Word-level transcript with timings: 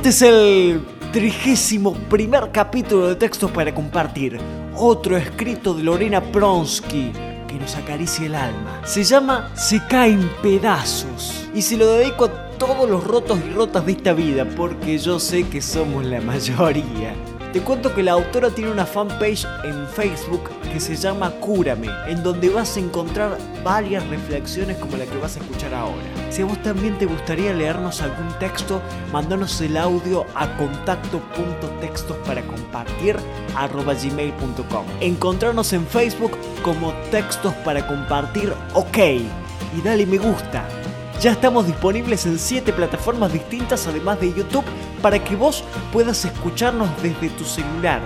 este 0.00 0.08
es 0.08 0.22
el 0.22 0.80
trigésimo 1.12 1.92
primer 1.92 2.50
capítulo 2.50 3.08
de 3.08 3.16
Textos 3.16 3.50
para 3.50 3.74
Compartir, 3.74 4.40
otro 4.74 5.14
escrito 5.14 5.74
de 5.74 5.82
Lorena 5.82 6.22
Pronsky 6.22 7.12
que 7.46 7.58
nos 7.60 7.76
acaricia 7.76 8.24
el 8.24 8.34
alma. 8.34 8.80
Se 8.86 9.04
llama 9.04 9.50
Se 9.54 9.78
caen 9.88 10.26
pedazos 10.40 11.46
y 11.54 11.60
se 11.60 11.76
lo 11.76 11.86
dedico 11.86 12.24
a 12.24 12.48
todos 12.56 12.88
los 12.88 13.04
rotos 13.04 13.40
y 13.46 13.52
rotas 13.52 13.84
de 13.84 13.92
esta 13.92 14.14
vida 14.14 14.46
porque 14.56 14.96
yo 14.96 15.20
sé 15.20 15.46
que 15.46 15.60
somos 15.60 16.02
la 16.06 16.22
mayoría. 16.22 17.14
Te 17.52 17.60
cuento 17.60 17.94
que 17.94 18.02
la 18.02 18.12
autora 18.12 18.48
tiene 18.48 18.70
una 18.70 18.86
fanpage 18.86 19.44
en 19.64 19.86
Facebook 19.88 20.48
que 20.70 20.80
se 20.80 20.96
llama 20.96 21.30
Cúrame, 21.32 21.88
en 22.06 22.22
donde 22.22 22.48
vas 22.48 22.76
a 22.76 22.80
encontrar 22.80 23.36
varias 23.62 24.06
reflexiones 24.08 24.78
como 24.78 24.96
la 24.96 25.04
que 25.04 25.18
vas 25.18 25.36
a 25.36 25.40
escuchar 25.40 25.74
ahora. 25.74 26.02
Si 26.30 26.42
a 26.42 26.44
vos 26.46 26.62
también 26.62 26.96
te 26.96 27.06
gustaría 27.06 27.52
leernos 27.52 28.00
algún 28.00 28.28
texto, 28.38 28.80
mandanos 29.12 29.60
el 29.60 29.76
audio 29.76 30.24
a 30.34 30.56
contacto.textos 30.56 32.16
para 32.18 32.42
compartir 32.42 33.16
gmail.com. 33.54 34.86
Encontrarnos 35.00 35.72
en 35.72 35.86
Facebook 35.86 36.32
como 36.62 36.92
textos 37.10 37.52
para 37.64 37.86
compartir 37.86 38.54
ok 38.74 38.98
y 38.98 39.82
dale 39.82 40.06
me 40.06 40.18
gusta. 40.18 40.64
Ya 41.20 41.32
estamos 41.32 41.66
disponibles 41.66 42.24
en 42.24 42.38
7 42.38 42.72
plataformas 42.72 43.32
distintas 43.32 43.86
además 43.86 44.20
de 44.20 44.32
YouTube 44.32 44.64
para 45.02 45.22
que 45.22 45.36
vos 45.36 45.64
puedas 45.92 46.24
escucharnos 46.24 46.88
desde 47.02 47.28
tu 47.30 47.44
celular. 47.44 48.00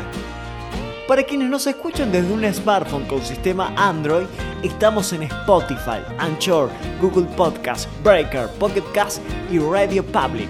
Para 1.07 1.23
quienes 1.23 1.51
nos 1.51 1.67
escuchan 1.67 2.11
desde 2.11 2.33
un 2.33 2.51
smartphone 2.55 3.05
con 3.05 3.23
sistema 3.23 3.75
Android, 3.77 4.25
estamos 4.63 5.13
en 5.13 5.25
Spotify, 5.25 6.01
Anchor, 6.19 6.71
Google 6.99 7.27
Podcast, 7.37 7.91
Breaker, 8.03 8.49
Pocket 8.59 8.85
Cast 8.95 9.21
y 9.51 9.59
Radio 9.59 10.03
Public. 10.03 10.49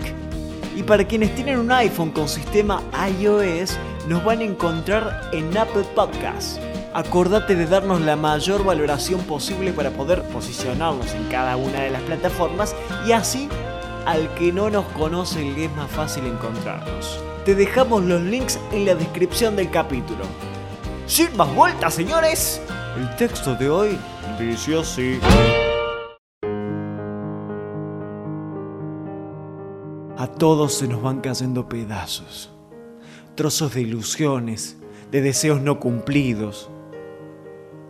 Y 0.77 0.85
para 0.85 1.05
quienes 1.05 1.35
tienen 1.35 1.59
un 1.59 1.73
iPhone 1.73 2.13
con 2.13 2.29
sistema 2.29 2.81
iOS, 3.19 3.77
nos 4.07 4.25
van 4.25 4.39
a 4.39 4.45
encontrar 4.45 5.29
en 5.33 5.57
Apple 5.57 5.87
Podcasts. 5.93 6.61
Acordate 6.93 7.57
de 7.57 7.67
darnos 7.67 8.01
la 8.03 8.15
mayor 8.15 8.65
valoración 8.65 9.23
posible 9.23 9.73
para 9.73 9.91
poder 9.91 10.23
posicionarnos 10.29 11.13
en 11.15 11.25
cada 11.31 11.57
una 11.57 11.81
de 11.81 11.91
las 11.91 12.03
plataformas 12.03 12.77
y 13.09 13.11
así 13.11 13.49
al 14.07 14.33
que 14.35 14.53
no 14.53 14.71
nos 14.71 14.85
conoce 14.93 15.43
le 15.43 15.65
es 15.65 15.73
más 15.75 15.91
fácil 15.91 16.27
encontrarnos. 16.27 17.19
Te 17.45 17.55
dejamos 17.55 18.05
los 18.05 18.23
links 18.23 18.59
en 18.73 18.87
la 18.87 18.95
descripción 18.95 19.55
del 19.55 19.71
capítulo. 19.71 20.25
Sin 21.07 21.37
más 21.37 21.55
vueltas, 21.55 21.95
señores, 21.95 22.63
el 22.97 23.17
texto 23.17 23.55
de 23.55 23.69
hoy 23.69 23.99
dice 24.41 24.79
así. 24.79 25.21
A 30.17 30.27
todos 30.27 30.73
se 30.73 30.89
nos 30.89 31.03
van 31.03 31.21
cayendo 31.21 31.69
pedazos, 31.69 32.51
trozos 33.35 33.75
de 33.75 33.83
ilusiones, 33.83 34.79
de 35.11 35.21
deseos 35.21 35.61
no 35.61 35.79
cumplidos, 35.79 36.71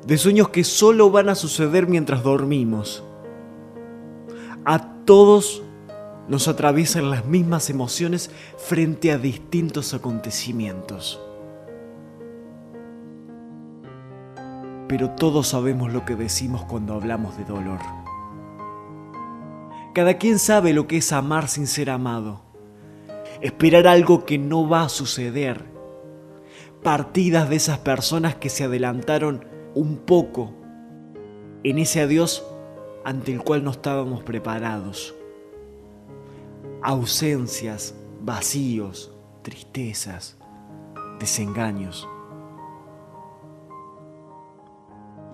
de 0.04 0.18
sueños 0.18 0.48
que 0.48 0.64
solo 0.64 1.10
van 1.10 1.28
a 1.28 1.36
suceder 1.36 1.86
mientras 1.86 2.24
dormimos. 2.24 3.04
A 4.64 5.04
todos 5.04 5.62
nos 6.26 6.48
atraviesan 6.48 7.10
las 7.10 7.24
mismas 7.26 7.70
emociones 7.70 8.32
frente 8.58 9.12
a 9.12 9.18
distintos 9.18 9.94
acontecimientos. 9.94 11.20
Pero 14.94 15.10
todos 15.10 15.48
sabemos 15.48 15.92
lo 15.92 16.04
que 16.04 16.14
decimos 16.14 16.64
cuando 16.66 16.94
hablamos 16.94 17.36
de 17.36 17.44
dolor. 17.44 17.80
Cada 19.92 20.18
quien 20.18 20.38
sabe 20.38 20.72
lo 20.72 20.86
que 20.86 20.98
es 20.98 21.10
amar 21.10 21.48
sin 21.48 21.66
ser 21.66 21.90
amado. 21.90 22.42
Esperar 23.40 23.88
algo 23.88 24.24
que 24.24 24.38
no 24.38 24.68
va 24.68 24.82
a 24.84 24.88
suceder. 24.88 25.64
Partidas 26.84 27.50
de 27.50 27.56
esas 27.56 27.78
personas 27.78 28.36
que 28.36 28.48
se 28.48 28.62
adelantaron 28.62 29.44
un 29.74 29.96
poco 29.96 30.52
en 31.64 31.80
ese 31.80 32.00
adiós 32.00 32.46
ante 33.04 33.32
el 33.32 33.42
cual 33.42 33.64
no 33.64 33.72
estábamos 33.72 34.22
preparados. 34.22 35.12
Ausencias, 36.82 37.96
vacíos, 38.20 39.12
tristezas, 39.42 40.36
desengaños. 41.18 42.06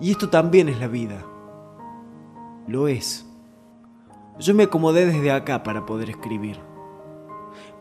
Y 0.01 0.11
esto 0.11 0.29
también 0.29 0.67
es 0.67 0.79
la 0.79 0.87
vida. 0.87 1.25
Lo 2.67 2.87
es. 2.87 3.25
Yo 4.39 4.53
me 4.53 4.63
acomodé 4.63 5.05
desde 5.05 5.31
acá 5.31 5.63
para 5.63 5.85
poder 5.85 6.09
escribir. 6.09 6.59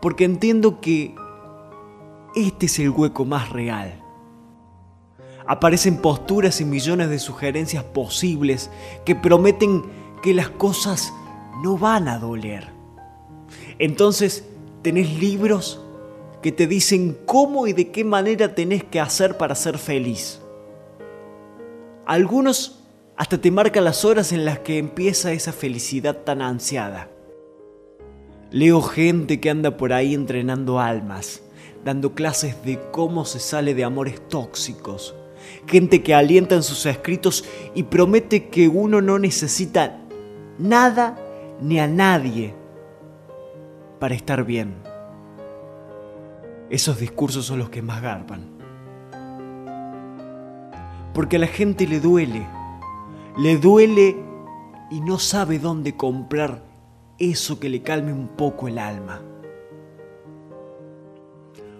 Porque 0.01 0.25
entiendo 0.25 0.81
que 0.81 1.15
este 2.37 2.67
es 2.67 2.79
el 2.79 2.91
hueco 2.91 3.25
más 3.25 3.51
real 3.51 4.01
Aparecen 5.51 5.97
posturas 5.97 6.61
y 6.61 6.65
millones 6.65 7.11
de 7.11 7.19
sugerencias 7.19 7.83
posibles 7.83 8.71
que 9.05 9.17
prometen 9.17 9.83
que 10.23 10.33
las 10.33 10.49
cosas 10.49 11.13
no 11.61 11.77
van 11.77 12.07
a 12.07 12.21
doler. 12.21 12.69
Entonces, 13.81 14.45
tenés 14.83 15.19
libros 15.19 15.81
que 16.41 16.53
te 16.53 16.69
dicen 16.69 17.19
cómo 17.27 17.67
y 17.67 17.73
de 17.73 17.91
qué 17.91 18.05
manera 18.05 18.55
tenés 18.55 18.85
que 18.85 19.01
hacer 19.01 19.39
para 19.39 19.57
ser 19.57 19.79
feliz. 19.79 20.40
Algunos 22.10 22.81
hasta 23.16 23.41
te 23.41 23.53
marcan 23.53 23.84
las 23.84 24.04
horas 24.04 24.32
en 24.32 24.44
las 24.44 24.59
que 24.59 24.78
empieza 24.78 25.31
esa 25.31 25.53
felicidad 25.53 26.25
tan 26.25 26.43
ansiada. 26.43 27.09
Leo 28.50 28.82
gente 28.82 29.38
que 29.38 29.48
anda 29.48 29.76
por 29.76 29.93
ahí 29.93 30.12
entrenando 30.12 30.81
almas, 30.81 31.41
dando 31.84 32.16
clases 32.16 32.65
de 32.65 32.81
cómo 32.91 33.25
se 33.25 33.38
sale 33.38 33.75
de 33.75 33.84
amores 33.84 34.26
tóxicos, 34.28 35.15
gente 35.69 36.03
que 36.03 36.12
alienta 36.12 36.56
en 36.56 36.65
sus 36.65 36.84
escritos 36.84 37.44
y 37.76 37.84
promete 37.84 38.48
que 38.48 38.66
uno 38.66 39.00
no 39.00 39.21
necesita 39.21 40.00
nada 40.59 41.16
ni 41.60 41.78
a 41.78 41.87
nadie 41.87 42.56
para 44.00 44.16
estar 44.16 44.44
bien. 44.44 44.75
Esos 46.71 46.98
discursos 46.98 47.47
son 47.47 47.60
los 47.60 47.71
que 47.71 47.82
más 47.82 48.03
garpan. 48.03 48.50
Porque 51.12 51.37
a 51.37 51.41
la 51.41 51.47
gente 51.47 51.87
le 51.87 52.00
duele, 52.00 52.47
le 53.38 53.56
duele 53.59 54.16
y 54.91 55.00
no 55.00 55.19
sabe 55.19 55.59
dónde 55.59 55.97
comprar 55.97 56.62
eso 57.19 57.60
que 57.60 57.69
le 57.69 57.82
calme 57.82 58.12
un 58.12 58.28
poco 58.28 58.69
el 58.69 58.78
alma. 58.78 59.22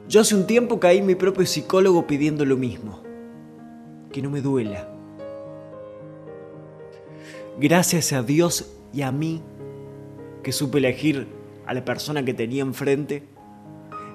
Yo 0.09 0.21
hace 0.21 0.35
un 0.35 0.47
tiempo 0.47 0.81
caí 0.81 1.03
mi 1.03 1.15
propio 1.15 1.47
psicólogo 1.47 2.07
pidiendo 2.07 2.45
lo 2.45 2.57
mismo 2.57 3.01
que 4.13 4.23
no 4.23 4.31
me 4.31 4.41
duela. 4.41 4.89
Gracias 7.59 8.13
a 8.13 8.23
Dios 8.23 8.73
y 8.93 9.03
a 9.03 9.13
mí, 9.13 9.43
que 10.43 10.53
supe 10.53 10.79
elegir 10.79 11.29
a 11.67 11.75
la 11.75 11.85
persona 11.85 12.25
que 12.25 12.35
tenía 12.35 12.63
enfrente, 12.63 13.25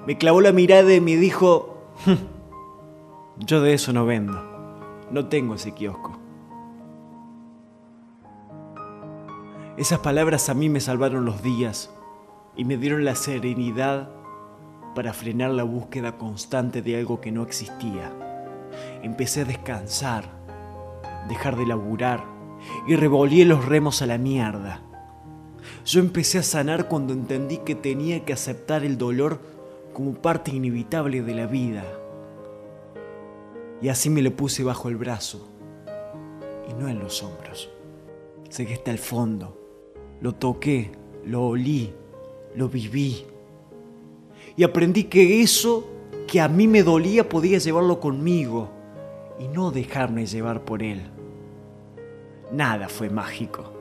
me 0.06 0.18
clavó 0.18 0.40
la 0.40 0.52
mirada 0.52 0.92
y 0.94 1.00
me 1.00 1.16
dijo, 1.16 1.78
hm, 2.04 3.44
yo 3.46 3.62
de 3.62 3.72
eso 3.72 3.92
no 3.92 4.04
vendo, 4.04 4.42
no 5.10 5.26
tengo 5.26 5.54
ese 5.54 5.72
kiosco. 5.72 6.18
Esas 9.76 9.98
palabras 9.98 10.48
a 10.48 10.54
mí 10.54 10.68
me 10.68 10.80
salvaron 10.80 11.24
los 11.24 11.42
días 11.42 11.90
y 12.56 12.64
me 12.64 12.76
dieron 12.76 13.04
la 13.04 13.14
serenidad 13.14 14.10
para 14.94 15.12
frenar 15.12 15.50
la 15.50 15.64
búsqueda 15.64 16.16
constante 16.16 16.80
de 16.80 16.96
algo 16.96 17.20
que 17.20 17.30
no 17.30 17.42
existía 17.42 18.10
empecé 19.02 19.42
a 19.42 19.44
descansar, 19.44 20.24
dejar 21.28 21.56
de 21.56 21.66
laburar 21.66 22.24
y 22.86 22.96
revolví 22.96 23.44
los 23.44 23.64
remos 23.64 24.02
a 24.02 24.06
la 24.06 24.18
mierda. 24.18 24.82
Yo 25.84 26.00
empecé 26.00 26.38
a 26.38 26.42
sanar 26.42 26.88
cuando 26.88 27.12
entendí 27.12 27.58
que 27.58 27.74
tenía 27.74 28.24
que 28.24 28.32
aceptar 28.32 28.84
el 28.84 28.98
dolor 28.98 29.40
como 29.92 30.14
parte 30.14 30.54
inevitable 30.54 31.22
de 31.22 31.34
la 31.34 31.46
vida. 31.46 31.84
Y 33.82 33.88
así 33.88 34.10
me 34.10 34.22
lo 34.22 34.34
puse 34.34 34.64
bajo 34.64 34.88
el 34.88 34.96
brazo 34.96 35.48
y 36.68 36.74
no 36.74 36.88
en 36.88 36.98
los 36.98 37.22
hombros. 37.22 37.70
Seguí 38.48 38.72
hasta 38.72 38.90
el 38.90 38.98
fondo, 38.98 39.56
lo 40.20 40.34
toqué, 40.34 40.92
lo 41.24 41.46
olí, 41.46 41.92
lo 42.54 42.68
viví. 42.68 43.24
Y 44.56 44.64
aprendí 44.64 45.04
que 45.04 45.42
eso 45.42 45.88
que 46.26 46.40
a 46.40 46.48
mí 46.48 46.66
me 46.66 46.82
dolía 46.82 47.28
podía 47.28 47.58
llevarlo 47.58 48.00
conmigo 48.00 48.70
y 49.38 49.48
no 49.48 49.70
dejarme 49.70 50.26
llevar 50.26 50.64
por 50.64 50.82
él. 50.82 51.02
Nada 52.52 52.88
fue 52.88 53.10
mágico, 53.10 53.72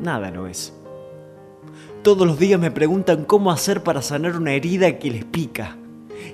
nada 0.00 0.30
lo 0.30 0.46
es. 0.46 0.72
Todos 2.02 2.26
los 2.26 2.38
días 2.38 2.58
me 2.58 2.70
preguntan 2.70 3.24
cómo 3.24 3.50
hacer 3.50 3.82
para 3.82 4.00
sanar 4.00 4.36
una 4.36 4.52
herida 4.52 4.98
que 4.98 5.10
les 5.10 5.24
pica, 5.24 5.76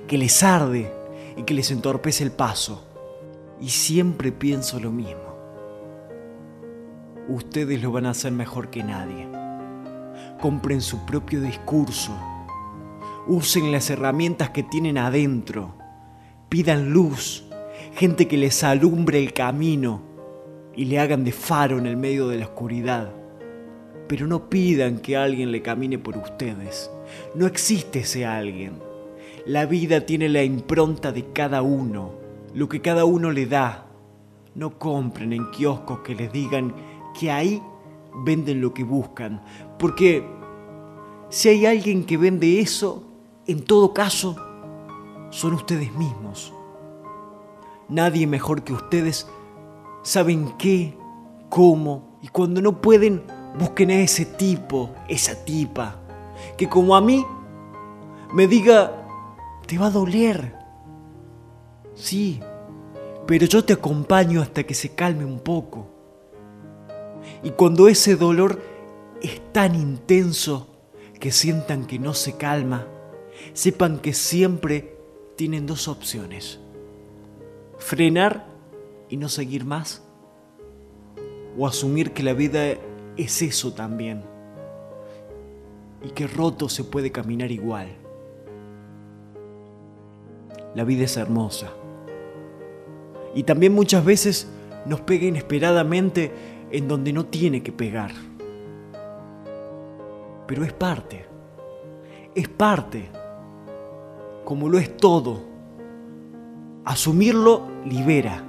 que 0.07 0.17
les 0.17 0.41
arde 0.43 0.91
y 1.35 1.43
que 1.43 1.53
les 1.53 1.71
entorpece 1.71 2.23
el 2.23 2.31
paso. 2.31 2.86
Y 3.59 3.69
siempre 3.69 4.31
pienso 4.31 4.79
lo 4.79 4.91
mismo. 4.91 5.35
Ustedes 7.29 7.81
lo 7.81 7.91
van 7.91 8.05
a 8.05 8.11
hacer 8.11 8.31
mejor 8.31 8.69
que 8.69 8.83
nadie. 8.83 9.27
Compren 10.39 10.81
su 10.81 11.05
propio 11.05 11.41
discurso. 11.41 12.15
Usen 13.27 13.71
las 13.71 13.89
herramientas 13.89 14.51
que 14.51 14.63
tienen 14.63 14.97
adentro. 14.97 15.75
Pidan 16.49 16.91
luz, 16.91 17.45
gente 17.93 18.27
que 18.27 18.37
les 18.37 18.63
alumbre 18.63 19.19
el 19.19 19.33
camino 19.33 20.01
y 20.75 20.85
le 20.85 20.99
hagan 20.99 21.23
de 21.25 21.31
faro 21.31 21.79
en 21.79 21.87
el 21.87 21.97
medio 21.97 22.27
de 22.27 22.37
la 22.37 22.45
oscuridad. 22.45 23.11
Pero 24.07 24.27
no 24.27 24.49
pidan 24.49 24.99
que 24.99 25.17
alguien 25.17 25.51
le 25.51 25.61
camine 25.61 25.97
por 25.97 26.15
ustedes. 26.15 26.89
No 27.35 27.47
existe 27.47 27.99
ese 27.99 28.25
alguien. 28.25 28.79
La 29.45 29.65
vida 29.65 30.01
tiene 30.05 30.29
la 30.29 30.43
impronta 30.43 31.11
de 31.11 31.31
cada 31.33 31.61
uno, 31.61 32.26
lo 32.57 32.67
que 32.67 32.81
cada 32.81 33.05
uno 33.05 33.29
le 33.29 33.45
da. 33.45 33.85
No 34.55 34.79
compren 34.79 35.31
en 35.31 35.51
kioscos 35.51 35.99
que 35.99 36.15
les 36.15 36.31
digan 36.31 36.73
que 37.17 37.29
ahí 37.29 37.61
venden 38.25 38.61
lo 38.61 38.73
que 38.73 38.83
buscan, 38.83 39.43
porque 39.77 40.27
si 41.29 41.49
hay 41.49 41.67
alguien 41.67 42.03
que 42.03 42.17
vende 42.17 42.59
eso, 42.59 43.03
en 43.45 43.63
todo 43.63 43.93
caso, 43.93 44.35
son 45.29 45.53
ustedes 45.53 45.93
mismos. 45.93 46.51
Nadie 47.89 48.25
mejor 48.25 48.63
que 48.63 48.73
ustedes 48.73 49.27
saben 50.01 50.51
qué, 50.57 50.97
cómo, 51.49 52.17
y 52.23 52.27
cuando 52.29 52.59
no 52.59 52.81
pueden, 52.81 53.21
busquen 53.59 53.91
a 53.91 53.99
ese 53.99 54.25
tipo, 54.25 54.89
esa 55.07 55.45
tipa, 55.45 55.99
que 56.57 56.67
como 56.67 56.95
a 56.95 57.01
mí 57.01 57.23
me 58.33 58.47
diga, 58.47 59.05
te 59.67 59.77
va 59.77 59.85
a 59.87 59.91
doler. 59.91 60.57
Sí, 61.93 62.39
pero 63.27 63.45
yo 63.45 63.63
te 63.63 63.73
acompaño 63.73 64.41
hasta 64.41 64.63
que 64.63 64.73
se 64.73 64.95
calme 64.95 65.25
un 65.25 65.39
poco. 65.39 65.87
Y 67.43 67.51
cuando 67.51 67.89
ese 67.89 68.15
dolor 68.15 68.61
es 69.21 69.41
tan 69.51 69.75
intenso 69.75 70.67
que 71.19 71.31
sientan 71.31 71.85
que 71.85 71.99
no 71.99 72.13
se 72.13 72.37
calma, 72.37 72.87
sepan 73.53 73.99
que 73.99 74.13
siempre 74.13 74.97
tienen 75.35 75.65
dos 75.65 75.89
opciones. 75.89 76.59
Frenar 77.77 78.47
y 79.09 79.17
no 79.17 79.27
seguir 79.27 79.65
más. 79.65 80.03
O 81.57 81.67
asumir 81.67 82.13
que 82.13 82.23
la 82.23 82.33
vida 82.33 82.75
es 83.17 83.41
eso 83.41 83.73
también. 83.73 84.23
Y 86.01 86.11
que 86.11 86.27
roto 86.27 86.69
se 86.69 86.85
puede 86.85 87.11
caminar 87.11 87.51
igual. 87.51 87.89
La 90.75 90.85
vida 90.85 91.03
es 91.03 91.17
hermosa. 91.17 91.73
Y 93.37 93.43
también 93.43 93.71
muchas 93.71 94.03
veces 94.03 94.47
nos 94.87 95.01
pega 95.01 95.27
inesperadamente 95.27 96.31
en 96.71 96.87
donde 96.87 97.13
no 97.13 97.27
tiene 97.27 97.61
que 97.61 97.71
pegar. 97.71 98.09
Pero 100.47 100.63
es 100.63 100.73
parte. 100.73 101.27
Es 102.33 102.49
parte. 102.49 103.11
Como 104.43 104.69
lo 104.69 104.79
es 104.79 104.97
todo. 104.97 105.43
Asumirlo 106.83 107.67
libera. 107.85 108.43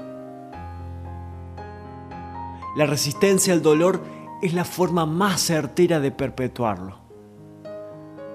La 2.75 2.87
resistencia 2.87 3.53
al 3.53 3.61
dolor 3.61 4.01
es 4.41 4.55
la 4.55 4.65
forma 4.65 5.05
más 5.05 5.43
certera 5.43 6.01
de 6.01 6.13
perpetuarlo. 6.13 6.97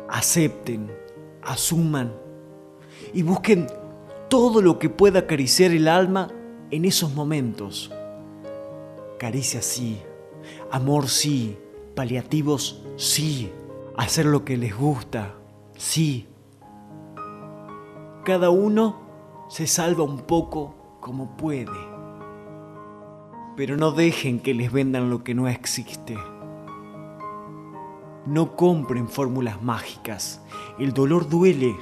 Acepten, 0.07 0.91
asuman 1.41 2.13
y 3.11 3.23
busquen 3.23 3.65
todo 4.29 4.61
lo 4.61 4.77
que 4.77 4.91
pueda 4.91 5.21
acariciar 5.21 5.71
el 5.71 5.87
alma 5.87 6.27
en 6.73 6.85
esos 6.85 7.13
momentos. 7.13 7.91
Caricia 9.19 9.61
sí, 9.61 10.01
amor 10.71 11.07
sí, 11.07 11.55
paliativos 11.95 12.83
sí, 12.95 13.51
hacer 13.95 14.25
lo 14.25 14.43
que 14.43 14.57
les 14.57 14.75
gusta 14.75 15.35
sí. 15.77 16.27
Cada 18.25 18.49
uno 18.49 19.01
se 19.49 19.67
salva 19.67 20.03
un 20.03 20.21
poco 20.21 20.97
como 20.99 21.37
puede. 21.37 21.93
Pero 23.55 23.77
no 23.77 23.91
dejen 23.91 24.39
que 24.39 24.55
les 24.55 24.71
vendan 24.71 25.11
lo 25.11 25.23
que 25.23 25.35
no 25.35 25.47
existe. 25.47 26.17
No 28.25 28.55
compren 28.55 29.07
fórmulas 29.07 29.61
mágicas. 29.61 30.41
El 30.79 30.91
dolor 30.93 31.29
duele. 31.29 31.75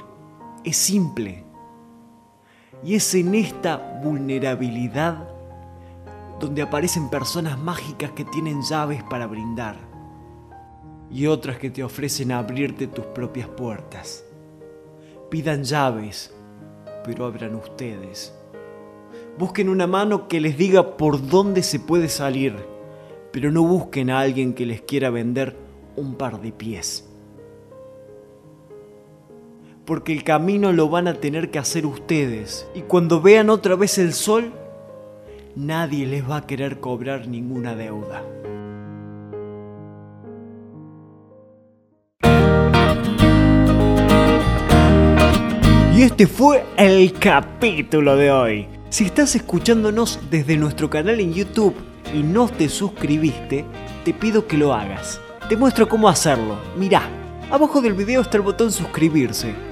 Es 0.64 0.76
simple. 0.76 1.46
Y 2.84 2.96
es 2.96 3.14
en 3.14 3.34
esta 3.34 4.00
vulnerabilidad 4.02 5.28
donde 6.40 6.62
aparecen 6.62 7.08
personas 7.08 7.58
mágicas 7.58 8.10
que 8.10 8.24
tienen 8.24 8.62
llaves 8.62 9.02
para 9.04 9.26
brindar 9.26 9.76
y 11.12 11.26
otras 11.26 11.58
que 11.58 11.70
te 11.70 11.84
ofrecen 11.84 12.32
abrirte 12.32 12.86
tus 12.86 13.04
propias 13.06 13.46
puertas. 13.48 14.24
Pidan 15.30 15.62
llaves, 15.62 16.34
pero 17.04 17.26
abran 17.26 17.54
ustedes. 17.54 18.34
Busquen 19.38 19.68
una 19.68 19.86
mano 19.86 20.26
que 20.26 20.40
les 20.40 20.56
diga 20.56 20.96
por 20.96 21.26
dónde 21.28 21.62
se 21.62 21.78
puede 21.78 22.08
salir, 22.08 22.56
pero 23.30 23.50
no 23.50 23.62
busquen 23.62 24.10
a 24.10 24.20
alguien 24.20 24.54
que 24.54 24.66
les 24.66 24.80
quiera 24.80 25.10
vender 25.10 25.56
un 25.96 26.14
par 26.16 26.40
de 26.40 26.52
pies. 26.52 27.08
Porque 29.84 30.12
el 30.12 30.22
camino 30.22 30.72
lo 30.72 30.88
van 30.88 31.08
a 31.08 31.14
tener 31.14 31.50
que 31.50 31.58
hacer 31.58 31.86
ustedes. 31.86 32.68
Y 32.74 32.82
cuando 32.82 33.20
vean 33.20 33.50
otra 33.50 33.74
vez 33.74 33.98
el 33.98 34.12
sol, 34.12 34.52
nadie 35.56 36.06
les 36.06 36.28
va 36.28 36.36
a 36.38 36.46
querer 36.46 36.78
cobrar 36.78 37.26
ninguna 37.26 37.74
deuda. 37.74 38.22
Y 45.94 46.02
este 46.02 46.26
fue 46.26 46.64
el 46.76 47.12
capítulo 47.12 48.16
de 48.16 48.30
hoy. 48.30 48.68
Si 48.88 49.04
estás 49.04 49.34
escuchándonos 49.34 50.20
desde 50.30 50.56
nuestro 50.56 50.88
canal 50.90 51.18
en 51.18 51.34
YouTube 51.34 51.74
y 52.14 52.22
no 52.22 52.48
te 52.48 52.68
suscribiste, 52.68 53.64
te 54.04 54.14
pido 54.14 54.46
que 54.46 54.56
lo 54.56 54.72
hagas. 54.72 55.20
Te 55.48 55.56
muestro 55.56 55.88
cómo 55.88 56.08
hacerlo. 56.08 56.56
Mirá, 56.76 57.02
abajo 57.50 57.80
del 57.80 57.94
video 57.94 58.20
está 58.20 58.36
el 58.36 58.42
botón 58.42 58.70
suscribirse. 58.70 59.71